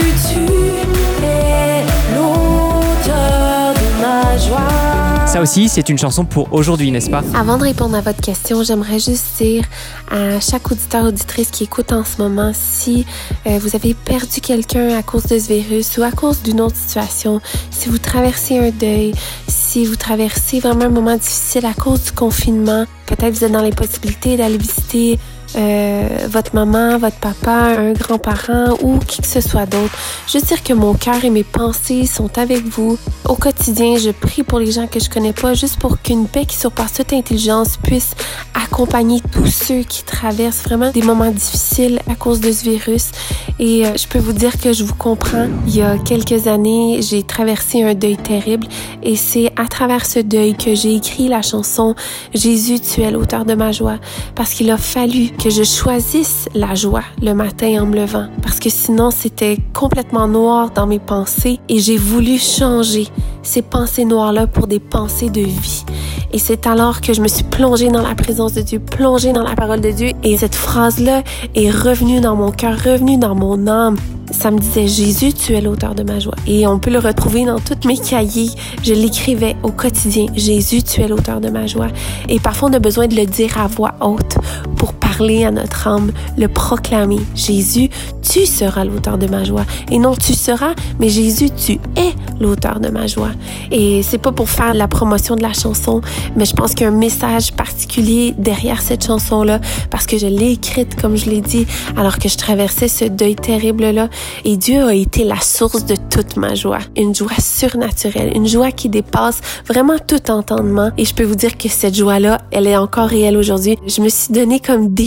Ça 5.28 5.42
aussi, 5.42 5.68
c'est 5.68 5.90
une 5.90 5.98
chanson 5.98 6.24
pour 6.24 6.54
aujourd'hui, 6.54 6.90
n'est-ce 6.90 7.10
pas? 7.10 7.22
Avant 7.36 7.58
de 7.58 7.64
répondre 7.64 7.98
à 7.98 8.02
votre 8.02 8.22
question, 8.22 8.64
j'aimerais 8.64 8.98
juste 8.98 9.38
dire 9.42 9.66
à 10.10 10.40
chaque 10.40 10.72
auditeur 10.72 11.04
auditrice 11.04 11.52
qui 11.52 11.66
écoute 11.66 11.92
en 11.92 12.06
ce 12.06 12.22
moment, 12.22 12.54
si 12.54 13.06
euh, 13.46 13.60
vous 13.60 13.76
avez 13.76 13.94
perdu 13.94 14.40
quelqu'un 14.42 14.98
à 14.98 15.04
cause 15.04 15.26
de 15.26 15.38
ce 15.38 15.50
virus 15.50 15.98
ou 15.98 16.04
à 16.04 16.12
cause 16.12 16.42
d'une 16.44 16.62
autre 16.62 16.78
situation, 16.78 17.42
si 17.72 17.90
vous 17.90 17.98
traversez 17.98 18.58
un 18.58 18.72
deuil, 18.72 19.14
si 19.50 19.86
vous 19.86 19.98
traversez 19.98 20.62
vraiment 20.62 20.86
un 20.86 20.90
moment 20.90 21.18
difficile 21.18 21.66
à 21.66 21.74
cause 21.74 22.06
du 22.06 22.12
confinement, 22.14 22.86
peut-être 23.06 23.34
vous 23.34 23.44
êtes 23.44 23.52
dans 23.52 23.62
les 23.62 23.72
possibilités 23.72 24.38
d'aller 24.38 24.58
visiter 24.58 25.20
euh, 25.56 26.28
votre 26.30 26.54
maman, 26.56 26.98
votre 26.98 27.18
papa, 27.18 27.76
un 27.78 27.94
grand-parent 27.94 28.78
ou 28.82 29.00
qui 29.00 29.22
que 29.22 29.28
ce 29.28 29.42
soit 29.42 29.66
d'autre. 29.66 29.96
Juste 30.32 30.48
dire 30.48 30.64
que 30.64 30.74
mon 30.74 30.94
cœur 30.94 31.24
et 31.24 31.30
mes 31.30 31.44
pensées 31.44 32.06
sont 32.06 32.38
avec 32.38 32.66
vous. 32.66 32.98
Au 33.26 33.36
quotidien, 33.36 33.98
je 33.98 34.12
prie 34.12 34.44
pour 34.44 34.60
les 34.60 34.72
gens 34.72 34.88
que 34.88 35.00
je 35.00 35.10
connais 35.10 35.34
pas, 35.34 35.54
juste 35.54 35.80
pour 35.80 36.02
qu'une 36.02 36.28
paix 36.28 36.46
qui 36.46 36.58
surpasse 36.58 36.94
toute 36.94 37.14
intelligence 37.14 37.78
puisse 37.78 38.12
accompagner 38.54 39.22
tous 39.32 39.48
ceux 39.48 39.84
qui 39.84 40.04
traversent 40.04 40.64
vraiment 40.64 40.92
des 40.92 41.02
moments 41.02 41.32
difficiles 41.32 42.00
à 42.10 42.16
cause 42.16 42.40
de 42.40 42.52
ce 42.52 42.64
virus. 42.64 43.12
Et 43.60 43.86
euh, 43.86 43.96
je 43.98 44.08
peux 44.08 44.20
vous 44.20 44.34
dire 44.34 44.60
que 44.60 44.74
je 44.74 44.84
vous 44.84 44.96
comprends. 44.96 45.48
Il 45.68 45.76
y 45.76 45.82
a 45.82 45.98
quelques 45.98 46.48
années, 46.48 47.00
j'ai 47.02 47.24
traversé 47.24 47.84
un 47.84 47.94
deuil 47.94 48.18
terrible 48.18 48.68
et 49.04 49.16
c'est 49.16 49.52
à 49.56 49.68
travers 49.68 50.06
ce 50.06 50.20
deuil 50.20 50.56
que 50.56 50.76
j'ai 50.76 50.96
écrit 50.96 51.28
la 51.28 51.42
chanson 51.42 51.96
Jésus, 52.34 52.80
tu 52.80 53.02
es 53.02 53.12
l'auteur 53.12 53.46
de 53.46 53.54
ma 53.54 53.72
joie 53.72 53.98
parce 54.36 54.54
qu'il 54.54 54.70
a 54.72 54.78
fallu 54.78 55.30
que 55.38 55.50
je 55.50 55.64
choisisse 55.64 56.50
la 56.54 56.76
joie 56.76 57.04
le 57.22 57.34
matin 57.34 57.84
en 57.84 57.86
me 57.86 57.96
levant 57.96 58.28
parce 58.42 58.60
que 58.60 58.70
sinon 58.70 59.12
c'était 59.12 59.58
complètement 59.74 60.28
noir 60.28 60.72
dans 60.72 60.88
mes 60.88 61.00
pensées 61.00 61.60
et 61.70 61.80
j'ai 61.80 61.98
voulu 61.98 62.38
changer 62.38 63.08
ces 63.44 63.62
pensées 63.62 64.06
noires-là 64.06 64.48
pour 64.48 64.68
des 64.68 64.80
pensées 64.80 65.30
de 65.30 65.42
vie. 65.42 65.86
Et 66.34 66.40
c'est 66.40 66.68
alors 66.68 67.02
que 67.02 67.14
je 67.14 67.22
me 67.22 67.28
suis 67.28 67.44
plongée 67.44 67.90
dans 67.90 68.02
la 68.02 68.14
présence 68.14 68.54
de 68.54 68.62
Dieu, 68.62 68.80
plongée 68.80 69.32
dans 69.32 69.44
la 69.44 69.56
parole 69.56 69.80
de 69.80 69.92
Dieu. 69.92 70.10
Et 70.24 70.38
cette 70.38 70.56
phrase-là 70.56 71.24
est 71.56 71.72
revenue 71.72 72.20
dans 72.20 72.36
mon 72.36 72.52
cœur, 72.52 72.78
revenue 72.78 73.18
dans 73.18 73.34
mon 73.34 73.68
âme. 73.68 73.96
Ça 74.30 74.52
me 74.52 74.60
disait, 74.60 74.88
Jésus, 74.88 75.32
tu 75.32 75.54
es 75.54 75.62
l'auteur 75.62 75.96
de 75.96 76.04
ma 76.04 76.20
joie. 76.20 76.36
Et 76.46 76.68
on 76.68 76.80
peut 76.80 76.92
le 76.92 77.00
retrouver 77.00 77.46
dans 77.46 77.60
toutes 77.60 77.86
mes 77.86 77.98
cahiers. 77.98 78.50
Je 78.84 78.94
l'écrivais 78.94 79.56
au 79.64 79.72
quotidien. 79.72 80.26
Jésus, 80.36 80.84
tu 80.84 81.02
es 81.02 81.08
l'auteur 81.08 81.40
de 81.40 81.50
ma 81.50 81.66
joie. 81.66 81.88
Et 82.28 82.40
parfois, 82.40 82.70
on 82.70 82.74
a 82.74 82.80
besoin 82.80 83.08
de 83.08 83.16
le 83.16 83.26
dire 83.26 83.58
à 83.58 83.68
voix 83.68 83.94
haute 84.02 84.36
pour 84.76 84.92
parler 85.18 85.46
à 85.46 85.52
notre 85.52 85.88
âme, 85.88 86.12
le 86.38 86.48
proclamer. 86.48 87.20
Jésus, 87.34 87.90
tu 88.22 88.46
seras 88.46 88.86
l'auteur 88.86 89.18
de 89.18 89.26
ma 89.26 89.44
joie. 89.44 89.66
Et 89.92 89.98
non, 89.98 90.16
tu 90.16 90.34
seras, 90.34 90.74
mais 91.00 91.10
Jésus, 91.10 91.50
tu 91.50 91.74
es 91.96 92.14
l'auteur 92.40 92.80
de 92.80 92.90
ma 92.90 93.08
joie. 93.08 93.32
Et 93.72 94.04
c'est 94.04 94.20
pas 94.20 94.32
pour 94.32 94.48
faire 94.48 94.76
la 94.76 94.88
promotion 94.88 95.36
de 95.36 95.42
la 95.42 95.54
chanson, 95.54 96.02
mais 96.36 96.46
je 96.46 96.54
pense 96.54 96.72
qu'il 96.72 96.82
y 96.82 96.86
a 96.86 96.90
un 96.90 96.96
message 96.96 97.54
particulier 97.54 98.36
derrière 98.38 98.82
cette 98.82 99.06
chanson-là 99.06 99.60
parce 99.90 100.06
que 100.06 100.20
je 100.20 100.28
l'ai 100.28 100.52
écrite, 100.52 100.96
comme 101.02 101.16
je 101.18 101.30
l'ai 101.30 101.42
dit, 101.42 101.66
alors 101.96 102.20
que 102.20 102.30
je 102.30 102.38
traversais 102.38 102.88
ce 102.88 103.06
deuil 103.06 103.36
terrible-là. 103.36 104.10
Et 104.46 104.56
Dieu 104.56 104.84
a 104.84 104.94
été 104.94 105.24
la 105.24 105.40
source 105.42 105.86
de 105.86 105.96
toute 105.96 106.38
ma 106.38 106.54
joie. 106.54 106.80
Une 106.96 107.16
joie 107.16 107.40
surnaturelle, 107.40 108.34
une 108.36 108.48
joie 108.48 108.72
qui 108.72 108.90
dépasse 108.90 109.42
vraiment 109.68 109.98
tout 109.98 110.30
entendement. 110.30 110.92
Et 110.98 111.06
je 111.06 111.16
peux 111.16 111.24
vous 111.24 111.36
dire 111.36 111.58
que 111.58 111.70
cette 111.70 111.96
joie-là, 111.96 112.42
elle 112.52 112.68
est 112.68 112.78
encore 112.78 113.10
réelle 113.10 113.38
aujourd'hui. 113.38 113.78
Je 113.88 114.02
me 114.02 114.10
suis 114.10 114.32
donné 114.32 114.60
comme 114.60 114.94
défi 114.94 115.07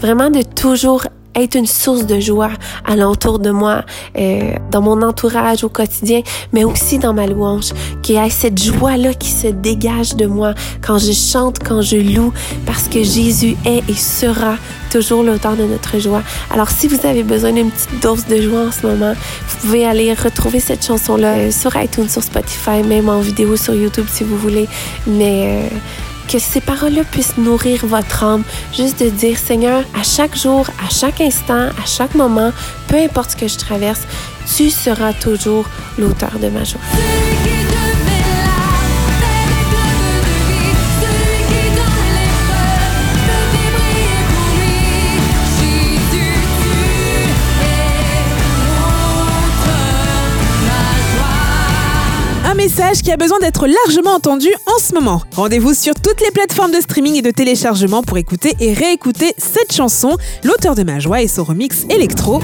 vraiment 0.00 0.30
de 0.30 0.42
toujours 0.42 1.04
être 1.34 1.54
une 1.54 1.66
source 1.66 2.06
de 2.06 2.18
joie 2.20 2.50
alentour 2.84 3.38
de 3.38 3.50
moi, 3.50 3.84
euh, 4.18 4.52
dans 4.70 4.82
mon 4.82 5.02
entourage 5.02 5.64
au 5.64 5.68
quotidien, 5.68 6.22
mais 6.52 6.64
aussi 6.64 6.98
dans 6.98 7.14
ma 7.14 7.26
louange, 7.26 7.70
qu'il 8.02 8.16
y 8.16 8.18
ait 8.18 8.30
cette 8.30 8.60
joie-là 8.60 9.14
qui 9.14 9.30
se 9.30 9.46
dégage 9.46 10.16
de 10.16 10.26
moi 10.26 10.54
quand 10.80 10.98
je 10.98 11.12
chante, 11.12 11.58
quand 11.60 11.82
je 11.82 11.96
loue, 11.96 12.32
parce 12.66 12.88
que 12.88 13.02
Jésus 13.02 13.56
est 13.64 13.88
et 13.88 13.94
sera 13.94 14.56
toujours 14.90 15.22
l'auteur 15.22 15.56
de 15.56 15.64
notre 15.64 15.98
joie. 16.00 16.22
Alors 16.52 16.70
si 16.70 16.88
vous 16.88 17.06
avez 17.06 17.22
besoin 17.22 17.52
d'une 17.52 17.70
petite 17.70 18.02
dose 18.02 18.26
de 18.26 18.42
joie 18.42 18.66
en 18.66 18.72
ce 18.72 18.86
moment, 18.86 19.12
vous 19.48 19.56
pouvez 19.58 19.86
aller 19.86 20.12
retrouver 20.14 20.58
cette 20.58 20.84
chanson-là 20.84 21.34
euh, 21.34 21.50
sur 21.52 21.76
iTunes, 21.76 22.08
sur 22.08 22.22
Spotify, 22.22 22.82
même 22.84 23.08
en 23.08 23.20
vidéo 23.20 23.56
sur 23.56 23.74
YouTube 23.74 24.06
si 24.10 24.24
vous 24.24 24.36
voulez, 24.36 24.68
mais... 25.06 25.68
Euh, 25.72 25.76
que 26.30 26.38
ces 26.38 26.60
paroles-là 26.60 27.02
puissent 27.04 27.38
nourrir 27.38 27.84
votre 27.86 28.22
âme. 28.22 28.44
Juste 28.72 29.02
de 29.02 29.08
dire, 29.08 29.36
Seigneur, 29.36 29.82
à 29.98 30.02
chaque 30.04 30.36
jour, 30.36 30.66
à 30.84 30.88
chaque 30.88 31.20
instant, 31.20 31.68
à 31.82 31.86
chaque 31.86 32.14
moment, 32.14 32.52
peu 32.86 32.96
importe 32.96 33.32
ce 33.32 33.36
que 33.36 33.48
je 33.48 33.58
traverse, 33.58 34.02
tu 34.56 34.70
seras 34.70 35.12
toujours 35.12 35.66
l'auteur 35.98 36.38
de 36.40 36.48
ma 36.48 36.62
joie. 36.62 36.80
Qui 53.02 53.12
a 53.12 53.16
besoin 53.16 53.38
d'être 53.40 53.66
largement 53.66 54.12
entendu 54.12 54.48
en 54.66 54.78
ce 54.78 54.94
moment. 54.94 55.22
Rendez-vous 55.36 55.74
sur 55.74 55.94
toutes 55.94 56.20
les 56.22 56.30
plateformes 56.30 56.72
de 56.72 56.80
streaming 56.80 57.16
et 57.16 57.22
de 57.22 57.30
téléchargement 57.30 58.02
pour 58.02 58.16
écouter 58.16 58.54
et 58.58 58.72
réécouter 58.72 59.34
cette 59.36 59.72
chanson, 59.72 60.16
l'auteur 60.44 60.74
de 60.74 60.82
Ma 60.82 60.98
Joie 60.98 61.20
et 61.20 61.28
son 61.28 61.44
remix 61.44 61.84
électro. 61.90 62.40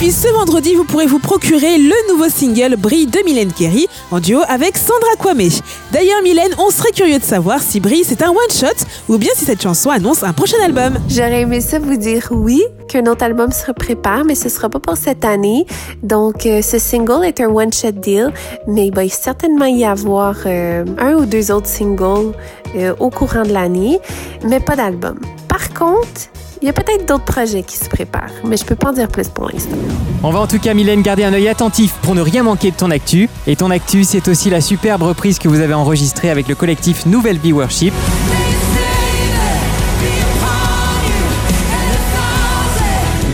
Puis 0.00 0.12
ce 0.12 0.28
vendredi, 0.28 0.74
vous 0.74 0.84
pourrez 0.84 1.04
vous 1.04 1.18
procurer 1.18 1.76
le 1.76 2.10
nouveau 2.10 2.30
single 2.30 2.76
Brille 2.76 3.06
de 3.06 3.18
Mylène 3.22 3.52
Kerry 3.52 3.86
en 4.10 4.18
duo 4.18 4.40
avec 4.48 4.78
Sandra 4.78 5.14
Kwame. 5.18 5.50
D'ailleurs, 5.92 6.22
Mylène, 6.22 6.54
on 6.56 6.70
serait 6.70 6.92
curieux 6.92 7.18
de 7.18 7.22
savoir 7.22 7.60
si 7.60 7.80
Brille 7.80 8.02
c'est 8.02 8.22
un 8.22 8.30
one-shot 8.30 8.86
ou 9.10 9.18
bien 9.18 9.28
si 9.34 9.44
cette 9.44 9.60
chanson 9.60 9.90
annonce 9.90 10.22
un 10.22 10.32
prochain 10.32 10.56
album. 10.64 10.94
J'aurais 11.06 11.42
aimé 11.42 11.60
ça 11.60 11.78
vous 11.78 11.98
dire 11.98 12.28
oui, 12.30 12.62
qu'un 12.88 13.04
autre 13.08 13.24
album 13.24 13.52
se 13.52 13.70
prépare, 13.72 14.24
mais 14.24 14.34
ce 14.34 14.48
sera 14.48 14.70
pas 14.70 14.78
pour 14.78 14.96
cette 14.96 15.26
année. 15.26 15.66
Donc, 16.02 16.46
euh, 16.46 16.62
ce 16.62 16.78
single 16.78 17.22
est 17.22 17.38
un 17.38 17.50
one-shot 17.50 17.92
deal, 17.92 18.32
mais 18.66 18.86
il 18.86 18.94
va 18.94 19.06
certainement 19.06 19.66
y 19.66 19.84
avoir 19.84 20.34
euh, 20.46 20.82
un 20.96 21.12
ou 21.12 21.26
deux 21.26 21.52
autres 21.52 21.68
singles 21.68 22.32
euh, 22.74 22.94
au 23.00 23.10
courant 23.10 23.42
de 23.42 23.52
l'année, 23.52 24.00
mais 24.48 24.60
pas 24.60 24.76
d'album. 24.76 25.18
Par 25.46 25.74
contre, 25.74 26.30
il 26.62 26.66
y 26.66 26.68
a 26.68 26.72
peut-être 26.72 27.06
d'autres 27.06 27.24
projets 27.24 27.62
qui 27.62 27.76
se 27.76 27.88
préparent, 27.88 28.30
mais 28.44 28.56
je 28.56 28.64
peux 28.64 28.74
pas 28.74 28.90
en 28.90 28.92
dire 28.92 29.08
plus 29.08 29.28
pour 29.28 29.48
l'instant. 29.50 29.76
On 30.22 30.30
va 30.30 30.40
en 30.40 30.46
tout 30.46 30.58
cas, 30.58 30.74
Mylène, 30.74 31.02
garder 31.02 31.24
un 31.24 31.32
œil 31.32 31.48
attentif 31.48 31.94
pour 32.02 32.14
ne 32.14 32.20
rien 32.20 32.42
manquer 32.42 32.70
de 32.70 32.76
ton 32.76 32.90
actu. 32.90 33.28
Et 33.46 33.56
ton 33.56 33.70
actu, 33.70 34.04
c'est 34.04 34.28
aussi 34.28 34.50
la 34.50 34.60
superbe 34.60 35.02
reprise 35.02 35.38
que 35.38 35.48
vous 35.48 35.60
avez 35.60 35.74
enregistrée 35.74 36.30
avec 36.30 36.48
le 36.48 36.54
collectif 36.54 37.06
Nouvelle 37.06 37.38
Vie 37.38 37.52
Worship. 37.52 37.94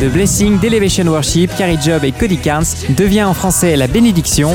The 0.01 0.13
Blessing 0.13 0.59
d'Elevation 0.61 1.07
Worship, 1.07 1.51
Carrie 1.57 1.79
Job 1.83 2.05
et 2.05 2.13
Cody 2.13 2.37
Carnes 2.37 2.67
devient 2.91 3.25
en 3.25 3.35
français 3.35 3.77
La 3.77 3.87
Bénédiction. 3.87 4.53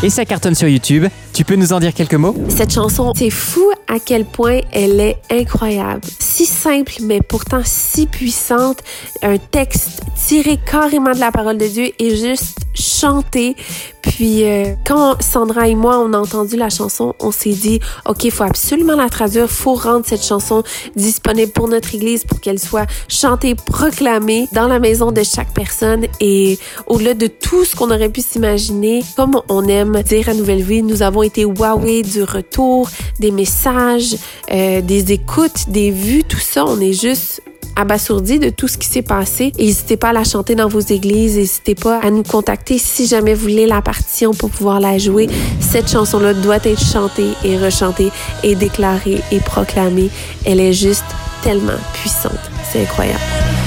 Et 0.00 0.10
ça 0.10 0.24
cartonne 0.24 0.54
sur 0.54 0.68
YouTube. 0.68 1.06
Tu 1.34 1.44
peux 1.44 1.56
nous 1.56 1.72
en 1.72 1.80
dire 1.80 1.92
quelques 1.92 2.14
mots? 2.14 2.34
Cette 2.48 2.72
chanson, 2.72 3.12
c'est 3.16 3.30
fou 3.30 3.68
à 3.88 3.98
quel 3.98 4.24
point 4.24 4.60
elle 4.70 5.00
est 5.00 5.18
incroyable. 5.28 6.02
Si 6.38 6.46
simple, 6.46 6.92
mais 7.02 7.20
pourtant 7.20 7.62
si 7.64 8.06
puissante. 8.06 8.84
Un 9.22 9.38
texte 9.38 10.02
tiré 10.14 10.56
carrément 10.56 11.10
de 11.10 11.18
la 11.18 11.32
parole 11.32 11.58
de 11.58 11.66
Dieu 11.66 11.90
et 11.98 12.14
juste 12.14 12.60
chanté. 12.74 13.56
Puis 14.02 14.44
euh, 14.44 14.74
quand 14.86 15.20
Sandra 15.20 15.68
et 15.68 15.74
moi 15.74 15.98
on 15.98 16.12
a 16.12 16.18
entendu 16.18 16.56
la 16.56 16.70
chanson, 16.70 17.14
on 17.20 17.30
s'est 17.30 17.50
dit 17.50 17.80
OK, 18.06 18.30
faut 18.30 18.44
absolument 18.44 18.94
la 18.94 19.08
traduire, 19.08 19.50
faut 19.50 19.74
rendre 19.74 20.06
cette 20.06 20.24
chanson 20.24 20.62
disponible 20.96 21.52
pour 21.52 21.68
notre 21.68 21.94
église 21.94 22.24
pour 22.24 22.40
qu'elle 22.40 22.58
soit 22.58 22.86
chantée, 23.08 23.54
proclamée 23.54 24.48
dans 24.52 24.68
la 24.68 24.78
maison 24.78 25.12
de 25.12 25.22
chaque 25.22 25.52
personne 25.52 26.06
et 26.20 26.58
au-delà 26.86 27.14
de 27.14 27.26
tout 27.26 27.64
ce 27.64 27.76
qu'on 27.76 27.90
aurait 27.90 28.08
pu 28.08 28.22
s'imaginer, 28.22 29.02
comme 29.16 29.40
on 29.48 29.66
aime 29.66 30.00
dire 30.02 30.28
à 30.28 30.34
Nouvelle 30.34 30.62
Vie, 30.62 30.82
nous 30.82 31.02
avons 31.02 31.22
été 31.22 31.44
wowés 31.44 32.02
du 32.02 32.22
retour, 32.22 32.88
des 33.18 33.30
messages, 33.30 34.16
euh, 34.50 34.80
des 34.80 35.12
écoutes, 35.12 35.68
des 35.68 35.90
vues, 35.90 36.24
tout 36.24 36.38
ça, 36.38 36.64
on 36.66 36.80
est 36.80 36.92
juste 36.92 37.42
abasourdi 37.78 38.38
de 38.40 38.50
tout 38.50 38.66
ce 38.66 38.76
qui 38.76 38.88
s'est 38.88 39.02
passé. 39.02 39.52
N'hésitez 39.58 39.96
pas 39.96 40.08
à 40.08 40.12
la 40.12 40.24
chanter 40.24 40.54
dans 40.56 40.68
vos 40.68 40.80
églises. 40.80 41.36
N'hésitez 41.36 41.76
pas 41.76 42.00
à 42.00 42.10
nous 42.10 42.24
contacter 42.24 42.76
si 42.76 43.06
jamais 43.06 43.34
vous 43.34 43.42
voulez 43.42 43.66
la 43.66 43.80
partition 43.80 44.32
pour 44.32 44.50
pouvoir 44.50 44.80
la 44.80 44.98
jouer. 44.98 45.28
Cette 45.60 45.88
chanson-là 45.88 46.34
doit 46.34 46.56
être 46.56 46.82
chantée 46.82 47.30
et 47.44 47.56
rechantée 47.56 48.10
et 48.42 48.56
déclarée 48.56 49.20
et 49.30 49.38
proclamée. 49.38 50.10
Elle 50.44 50.60
est 50.60 50.72
juste 50.72 51.04
tellement 51.42 51.78
puissante. 51.94 52.50
C'est 52.72 52.82
incroyable. 52.82 53.57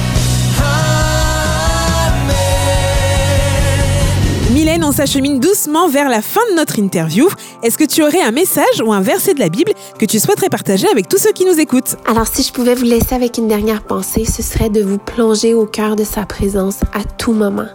On 4.79 4.93
s'achemine 4.93 5.39
doucement 5.39 5.89
vers 5.89 6.07
la 6.07 6.21
fin 6.21 6.39
de 6.49 6.55
notre 6.55 6.79
interview. 6.79 7.27
Est-ce 7.61 7.77
que 7.77 7.83
tu 7.83 8.03
aurais 8.03 8.21
un 8.21 8.31
message 8.31 8.81
ou 8.83 8.93
un 8.93 9.01
verset 9.01 9.33
de 9.33 9.39
la 9.39 9.49
Bible 9.49 9.73
que 9.99 10.05
tu 10.05 10.17
souhaiterais 10.17 10.47
partager 10.49 10.87
avec 10.87 11.09
tous 11.09 11.17
ceux 11.17 11.33
qui 11.33 11.45
nous 11.45 11.59
écoutent? 11.59 11.97
Alors, 12.05 12.25
si 12.25 12.41
je 12.41 12.53
pouvais 12.53 12.73
vous 12.73 12.85
laisser 12.85 13.13
avec 13.13 13.37
une 13.37 13.49
dernière 13.49 13.83
pensée, 13.83 14.23
ce 14.23 14.41
serait 14.41 14.69
de 14.69 14.81
vous 14.81 14.97
plonger 14.97 15.53
au 15.53 15.65
cœur 15.65 15.97
de 15.97 16.05
sa 16.05 16.25
présence 16.25 16.79
à 16.93 17.03
tout 17.03 17.33
moment. 17.33 17.67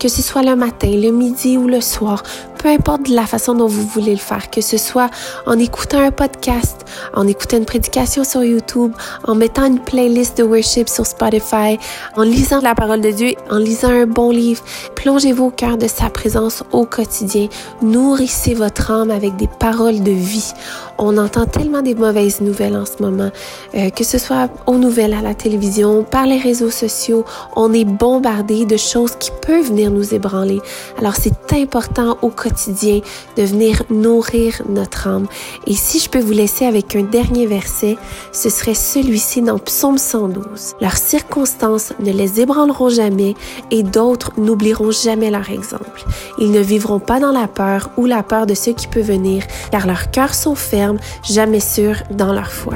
Que 0.00 0.08
ce 0.08 0.22
soit 0.22 0.42
le 0.42 0.56
matin, 0.56 0.90
le 0.90 1.10
midi 1.10 1.56
ou 1.56 1.68
le 1.68 1.80
soir, 1.80 2.24
peu 2.60 2.68
importe 2.68 3.08
la 3.08 3.24
façon 3.24 3.54
dont 3.54 3.66
vous 3.66 3.86
voulez 3.86 4.12
le 4.12 4.18
faire, 4.18 4.50
que 4.50 4.60
ce 4.60 4.76
soit 4.76 5.08
en 5.46 5.58
écoutant 5.58 6.00
un 6.00 6.10
podcast, 6.10 6.84
en 7.14 7.26
écoutant 7.26 7.56
une 7.56 7.64
prédication 7.64 8.22
sur 8.22 8.44
YouTube, 8.44 8.92
en 9.24 9.34
mettant 9.34 9.64
une 9.64 9.78
playlist 9.78 10.36
de 10.36 10.42
worship 10.42 10.86
sur 10.88 11.06
Spotify, 11.06 11.78
en 12.16 12.22
lisant 12.22 12.60
la 12.60 12.74
parole 12.74 13.00
de 13.00 13.10
Dieu, 13.12 13.32
en 13.50 13.56
lisant 13.56 13.88
un 13.88 14.06
bon 14.06 14.30
livre, 14.30 14.62
plongez-vous 14.94 15.46
au 15.46 15.50
cœur 15.50 15.78
de 15.78 15.88
sa 15.88 16.10
présence 16.10 16.62
au 16.72 16.84
quotidien. 16.84 17.48
Nourrissez 17.80 18.52
votre 18.52 18.90
âme 18.90 19.10
avec 19.10 19.36
des 19.36 19.48
paroles 19.48 20.02
de 20.02 20.12
vie. 20.12 20.52
On 20.98 21.16
entend 21.16 21.46
tellement 21.46 21.80
des 21.80 21.94
mauvaises 21.94 22.42
nouvelles 22.42 22.76
en 22.76 22.84
ce 22.84 23.02
moment, 23.02 23.30
euh, 23.74 23.88
que 23.88 24.04
ce 24.04 24.18
soit 24.18 24.50
aux 24.66 24.76
nouvelles, 24.76 25.14
à 25.14 25.22
la 25.22 25.32
télévision, 25.34 26.04
par 26.04 26.26
les 26.26 26.36
réseaux 26.38 26.70
sociaux, 26.70 27.24
on 27.56 27.72
est 27.72 27.86
bombardé 27.86 28.66
de 28.66 28.76
choses 28.76 29.16
qui 29.18 29.30
peuvent 29.40 29.68
venir 29.68 29.90
nous 29.90 30.14
ébranler. 30.14 30.60
Alors 30.98 31.14
c'est 31.16 31.54
important 31.54 32.18
au 32.20 32.28
quotidien 32.28 32.49
de 32.50 33.42
venir 33.42 33.82
nourrir 33.90 34.62
notre 34.68 35.08
âme. 35.08 35.26
Et 35.66 35.74
si 35.74 35.98
je 35.98 36.08
peux 36.08 36.20
vous 36.20 36.32
laisser 36.32 36.64
avec 36.64 36.96
un 36.96 37.02
dernier 37.02 37.46
verset, 37.46 37.96
ce 38.32 38.48
serait 38.48 38.74
celui-ci 38.74 39.42
dans 39.42 39.58
Psaume 39.58 39.98
112. 39.98 40.74
Leurs 40.80 40.96
circonstances 40.96 41.92
ne 42.00 42.12
les 42.12 42.40
ébranleront 42.40 42.88
jamais 42.88 43.34
et 43.70 43.82
d'autres 43.82 44.32
n'oublieront 44.38 44.90
jamais 44.90 45.30
leur 45.30 45.50
exemple. 45.50 46.04
Ils 46.38 46.50
ne 46.50 46.60
vivront 46.60 47.00
pas 47.00 47.20
dans 47.20 47.32
la 47.32 47.48
peur 47.48 47.90
ou 47.96 48.06
la 48.06 48.22
peur 48.22 48.46
de 48.46 48.54
ce 48.54 48.70
qui 48.70 48.86
peut 48.86 49.00
venir, 49.00 49.44
car 49.70 49.86
leurs 49.86 50.10
cœurs 50.10 50.34
sont 50.34 50.54
fermes, 50.54 50.98
jamais 51.22 51.60
sûrs 51.60 52.02
dans 52.10 52.32
leur 52.32 52.50
foi. 52.50 52.74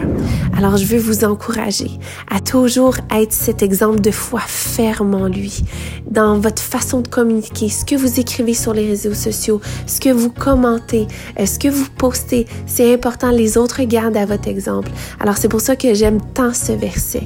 Alors 0.56 0.76
je 0.76 0.86
veux 0.86 0.98
vous 0.98 1.24
encourager 1.24 1.90
à 2.30 2.40
toujours 2.40 2.96
être 3.10 3.32
cet 3.32 3.62
exemple 3.62 4.00
de 4.00 4.10
foi 4.10 4.40
ferme 4.40 5.14
en 5.14 5.26
lui, 5.26 5.64
dans 6.10 6.38
votre 6.38 6.62
façon 6.62 7.00
de 7.00 7.08
communiquer, 7.08 7.68
ce 7.68 7.84
que 7.84 7.96
vous 7.96 8.20
écrivez 8.20 8.54
sur 8.54 8.72
les 8.72 8.86
réseaux 8.86 9.14
sociaux, 9.14 9.60
ce 9.86 10.00
que 10.00 10.10
vous 10.10 10.30
commentez, 10.30 11.06
ce 11.38 11.58
que 11.58 11.68
vous 11.68 11.86
postez, 11.96 12.46
c'est 12.66 12.92
important, 12.92 13.30
les 13.30 13.56
autres 13.56 13.80
regardent 13.80 14.16
à 14.16 14.26
votre 14.26 14.48
exemple. 14.48 14.90
Alors 15.20 15.36
c'est 15.36 15.48
pour 15.48 15.60
ça 15.60 15.76
que 15.76 15.94
j'aime 15.94 16.20
tant 16.34 16.52
ce 16.52 16.72
verset. 16.72 17.22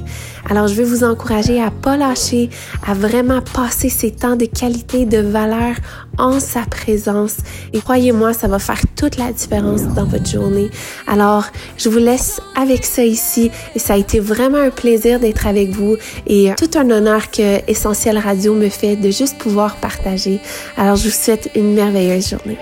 Alors 0.49 0.67
je 0.67 0.75
veux 0.75 0.83
vous 0.83 1.03
encourager 1.03 1.61
à 1.61 1.71
pas 1.71 1.97
lâcher, 1.97 2.49
à 2.85 2.93
vraiment 2.93 3.41
passer 3.41 3.89
ces 3.89 4.11
temps 4.11 4.35
de 4.35 4.45
qualité, 4.45 5.05
de 5.05 5.19
valeur 5.19 5.75
en 6.17 6.39
sa 6.39 6.61
présence. 6.61 7.37
Et 7.73 7.79
croyez-moi, 7.79 8.33
ça 8.33 8.47
va 8.47 8.59
faire 8.59 8.81
toute 8.95 9.17
la 9.17 9.31
différence 9.31 9.83
dans 9.83 10.05
votre 10.05 10.29
journée. 10.29 10.69
Alors, 11.07 11.45
je 11.77 11.89
vous 11.89 11.97
laisse 11.97 12.41
avec 12.55 12.85
ça 12.85 13.03
ici 13.03 13.51
et 13.75 13.79
ça 13.79 13.93
a 13.93 13.97
été 13.97 14.19
vraiment 14.19 14.57
un 14.57 14.69
plaisir 14.69 15.19
d'être 15.19 15.47
avec 15.47 15.69
vous 15.71 15.95
et 16.27 16.51
tout 16.57 16.77
un 16.77 16.89
honneur 16.89 17.31
que 17.31 17.59
Essentiel 17.69 18.17
Radio 18.17 18.53
me 18.53 18.69
fait 18.69 18.95
de 18.95 19.09
juste 19.09 19.37
pouvoir 19.37 19.77
partager. 19.77 20.39
Alors, 20.77 20.95
je 20.95 21.05
vous 21.05 21.15
souhaite 21.15 21.49
une 21.55 21.73
merveilleuse 21.73 22.29
journée. 22.29 22.57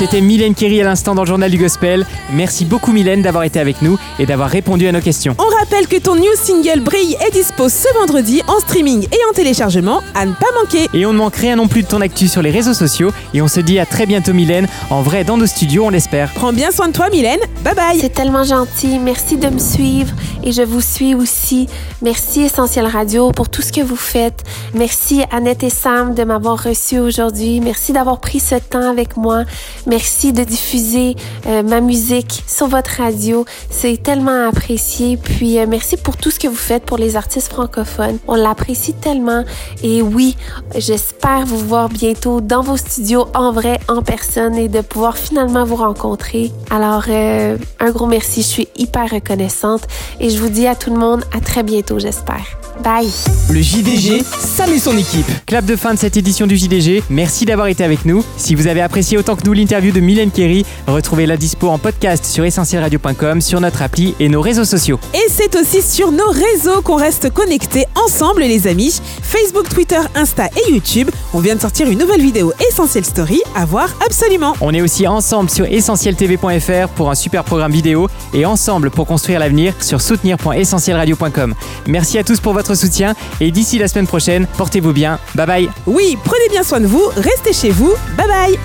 C'était 0.00 0.22
Mylène 0.22 0.54
Kerry 0.54 0.80
à 0.80 0.84
l'instant 0.84 1.14
dans 1.14 1.24
le 1.24 1.28
journal 1.28 1.50
du 1.50 1.58
Gospel. 1.58 2.06
Merci 2.32 2.64
beaucoup 2.64 2.90
Mylène 2.90 3.20
d'avoir 3.20 3.44
été 3.44 3.60
avec 3.60 3.82
nous 3.82 3.98
et 4.18 4.24
d'avoir 4.24 4.48
répondu 4.48 4.88
à 4.88 4.92
nos 4.92 5.02
questions. 5.02 5.36
On 5.38 5.44
rappelle 5.70 5.86
que 5.86 5.98
ton 5.98 6.16
new 6.16 6.34
single 6.34 6.80
Brille 6.80 7.16
est 7.24 7.30
dispo 7.32 7.68
ce 7.68 7.86
vendredi 7.94 8.42
en 8.48 8.58
streaming 8.58 9.04
et 9.04 9.18
en 9.30 9.32
téléchargement 9.32 10.00
à 10.14 10.26
ne 10.26 10.32
pas 10.32 10.46
manquer. 10.58 10.88
Et 10.94 11.06
on 11.06 11.12
ne 11.12 11.18
manque 11.18 11.36
rien 11.36 11.54
non 11.54 11.68
plus 11.68 11.82
de 11.82 11.86
ton 11.86 12.00
actu 12.00 12.26
sur 12.26 12.42
les 12.42 12.50
réseaux 12.50 12.74
sociaux 12.74 13.10
et 13.34 13.42
on 13.42 13.46
se 13.46 13.60
dit 13.60 13.78
à 13.78 13.86
très 13.86 14.06
bientôt 14.06 14.32
Mylène, 14.32 14.66
en 14.90 15.02
vrai 15.02 15.22
dans 15.22 15.36
nos 15.36 15.46
studios 15.46 15.84
on 15.84 15.90
l'espère. 15.90 16.32
Prends 16.32 16.52
bien 16.52 16.72
soin 16.72 16.88
de 16.88 16.92
toi 16.92 17.08
Mylène, 17.10 17.38
bye 17.62 17.74
bye 17.74 17.98
C'est 18.00 18.12
tellement 18.12 18.42
gentil, 18.42 18.98
merci 18.98 19.36
de 19.36 19.48
me 19.48 19.58
suivre 19.58 20.12
et 20.42 20.50
je 20.50 20.62
vous 20.62 20.80
suis 20.80 21.14
aussi. 21.14 21.68
Merci 22.02 22.42
Essentiel 22.42 22.86
Radio 22.86 23.30
pour 23.30 23.48
tout 23.48 23.62
ce 23.62 23.72
que 23.72 23.82
vous 23.82 23.96
faites. 23.96 24.42
Merci 24.74 25.22
Annette 25.30 25.62
et 25.62 25.70
Sam 25.70 26.14
de 26.14 26.24
m'avoir 26.24 26.62
reçu 26.62 26.98
aujourd'hui. 26.98 27.60
Merci 27.60 27.92
d'avoir 27.92 28.18
pris 28.20 28.40
ce 28.40 28.56
temps 28.56 28.90
avec 28.90 29.16
moi. 29.16 29.44
Merci 29.86 30.32
de 30.32 30.42
diffuser 30.42 31.14
euh, 31.46 31.62
ma 31.62 31.80
musique 31.80 32.42
sur 32.46 32.66
votre 32.66 33.02
radio. 33.02 33.44
C'est 33.68 34.02
tellement 34.02 34.48
apprécié. 34.48 35.16
Puis 35.16 35.59
euh, 35.60 35.66
merci 35.68 35.96
pour 35.96 36.16
tout 36.16 36.30
ce 36.30 36.38
que 36.38 36.48
vous 36.48 36.54
faites 36.54 36.84
pour 36.84 36.98
les 36.98 37.16
artistes 37.16 37.52
francophones. 37.52 38.18
On 38.28 38.34
l'apprécie 38.34 38.94
tellement. 38.94 39.44
Et 39.82 40.02
oui, 40.02 40.36
j'espère 40.76 41.46
vous 41.46 41.58
voir 41.58 41.88
bientôt 41.88 42.40
dans 42.40 42.62
vos 42.62 42.76
studios 42.76 43.26
en 43.34 43.52
vrai, 43.52 43.78
en 43.88 44.02
personne 44.02 44.56
et 44.56 44.68
de 44.68 44.80
pouvoir 44.80 45.16
finalement 45.16 45.64
vous 45.64 45.76
rencontrer. 45.76 46.52
Alors, 46.70 47.04
euh, 47.08 47.56
un 47.78 47.90
gros 47.90 48.06
merci. 48.06 48.42
Je 48.42 48.46
suis 48.46 48.68
hyper 48.76 49.10
reconnaissante 49.10 49.86
et 50.18 50.30
je 50.30 50.38
vous 50.38 50.48
dis 50.48 50.66
à 50.66 50.74
tout 50.74 50.92
le 50.92 50.98
monde 50.98 51.24
à 51.36 51.40
très 51.40 51.62
bientôt, 51.62 51.98
j'espère. 51.98 52.44
Bye. 52.82 53.10
Le 53.50 53.60
JDG, 53.60 54.22
Sam 54.24 54.72
et 54.72 54.78
son 54.78 54.96
équipe. 54.96 55.26
Clap 55.46 55.66
de 55.66 55.76
fin 55.76 55.92
de 55.92 55.98
cette 55.98 56.16
édition 56.16 56.46
du 56.46 56.56
JDG. 56.56 57.02
Merci 57.10 57.44
d'avoir 57.44 57.66
été 57.66 57.84
avec 57.84 58.06
nous. 58.06 58.24
Si 58.38 58.54
vous 58.54 58.68
avez 58.68 58.80
apprécié 58.80 59.18
autant 59.18 59.36
que 59.36 59.44
nous 59.44 59.52
l'interview 59.52 59.92
de 59.92 60.00
Mylène 60.00 60.30
Kerry, 60.30 60.64
retrouvez 60.86 61.26
la 61.26 61.36
dispo 61.36 61.68
en 61.68 61.78
podcast 61.78 62.24
sur 62.24 62.44
essentielradio.com, 62.44 63.40
sur 63.42 63.60
notre 63.60 63.82
appli 63.82 64.14
et 64.18 64.28
nos 64.28 64.40
réseaux 64.40 64.64
sociaux. 64.64 64.98
Et 65.12 65.30
c'est 65.50 65.58
aussi 65.58 65.82
sur 65.82 66.12
nos 66.12 66.28
réseaux 66.28 66.82
qu'on 66.82 66.96
reste 66.96 67.30
connectés 67.30 67.86
ensemble, 68.04 68.42
les 68.42 68.66
amis. 68.66 69.00
Facebook, 69.22 69.68
Twitter, 69.68 70.00
Insta 70.14 70.46
et 70.46 70.72
YouTube. 70.72 71.10
On 71.34 71.40
vient 71.40 71.54
de 71.54 71.60
sortir 71.60 71.88
une 71.88 71.98
nouvelle 71.98 72.20
vidéo 72.20 72.52
Essentiel 72.68 73.04
Story 73.04 73.40
à 73.54 73.64
voir 73.64 73.88
absolument. 74.04 74.54
On 74.60 74.72
est 74.74 74.80
aussi 74.80 75.06
ensemble 75.06 75.50
sur 75.50 75.64
essentieltv.fr 75.64 76.88
pour 76.94 77.10
un 77.10 77.14
super 77.14 77.44
programme 77.44 77.72
vidéo 77.72 78.08
et 78.34 78.44
ensemble 78.46 78.90
pour 78.90 79.06
construire 79.06 79.40
l'avenir 79.40 79.74
sur 79.80 80.00
soutenir.essentielradio.com. 80.00 81.54
Merci 81.86 82.18
à 82.18 82.24
tous 82.24 82.40
pour 82.40 82.52
votre 82.52 82.74
soutien 82.74 83.14
et 83.40 83.50
d'ici 83.50 83.78
la 83.78 83.88
semaine 83.88 84.06
prochaine, 84.06 84.46
portez-vous 84.56 84.92
bien. 84.92 85.18
Bye 85.34 85.46
bye. 85.46 85.70
Oui, 85.86 86.18
prenez 86.24 86.48
bien 86.50 86.62
soin 86.62 86.80
de 86.80 86.86
vous, 86.86 87.04
restez 87.16 87.52
chez 87.52 87.70
vous. 87.70 87.92
Bye 88.16 88.26
bye. 88.26 88.58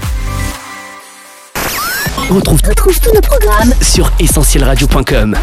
On 2.30 2.36
retrouve, 2.36 2.62
retrouve 2.68 3.00
tous 3.00 3.13
nos 3.13 3.22
programmes 3.22 3.74
sur 3.82 4.12
essentielradio.com. 4.20 5.36